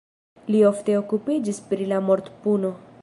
[0.53, 2.75] Li ofte okupiĝis pri la mortpuno.